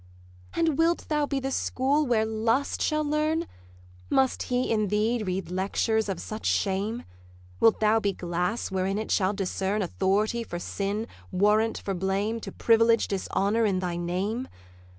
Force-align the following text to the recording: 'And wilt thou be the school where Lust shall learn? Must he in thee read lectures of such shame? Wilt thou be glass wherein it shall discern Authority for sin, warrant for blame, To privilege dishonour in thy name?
'And 0.55 0.79
wilt 0.79 1.09
thou 1.09 1.27
be 1.27 1.39
the 1.39 1.51
school 1.51 2.07
where 2.07 2.25
Lust 2.25 2.81
shall 2.81 3.03
learn? 3.03 3.45
Must 4.09 4.41
he 4.41 4.71
in 4.71 4.87
thee 4.87 5.21
read 5.23 5.51
lectures 5.51 6.09
of 6.09 6.19
such 6.19 6.47
shame? 6.47 7.03
Wilt 7.59 7.79
thou 7.81 7.99
be 7.99 8.11
glass 8.11 8.71
wherein 8.71 8.97
it 8.97 9.11
shall 9.11 9.33
discern 9.33 9.83
Authority 9.83 10.41
for 10.43 10.57
sin, 10.57 11.05
warrant 11.31 11.77
for 11.77 11.93
blame, 11.93 12.39
To 12.39 12.51
privilege 12.51 13.09
dishonour 13.09 13.63
in 13.63 13.77
thy 13.77 13.95
name? 13.95 14.47